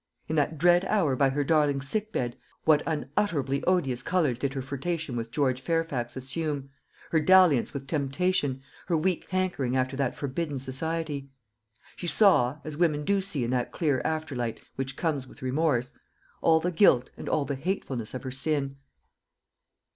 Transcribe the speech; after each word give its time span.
In 0.27 0.35
that 0.35 0.57
dread 0.57 0.83
hour 0.85 1.15
by 1.15 1.29
her 1.29 1.43
darling's 1.43 1.87
sick 1.87 2.11
bed, 2.11 2.35
what 2.63 2.81
unutterably 2.87 3.63
odious 3.65 4.01
colours 4.01 4.39
did 4.39 4.55
her 4.55 4.61
flirtation 4.63 5.15
with 5.15 5.29
George 5.29 5.61
Fairfax 5.61 6.17
assume 6.17 6.71
her 7.11 7.19
dalliance 7.19 7.71
with 7.71 7.85
temptation, 7.85 8.63
her 8.87 8.97
weak 8.97 9.27
hankering 9.29 9.77
after 9.77 9.95
that 9.95 10.15
forbidden 10.15 10.57
society! 10.57 11.29
She 11.95 12.07
saw, 12.07 12.57
as 12.63 12.75
women 12.77 13.05
do 13.05 13.21
see 13.21 13.43
in 13.43 13.51
that 13.51 13.71
clear 13.71 14.01
after 14.03 14.35
light 14.35 14.59
which 14.75 14.97
comes 14.97 15.27
with 15.27 15.43
remorse, 15.43 15.93
all 16.41 16.59
the 16.59 16.71
guilt 16.71 17.11
and 17.15 17.29
all 17.29 17.45
the 17.45 17.53
hatefulness 17.53 18.15
of 18.15 18.23
her 18.23 18.31
sin. 18.31 18.77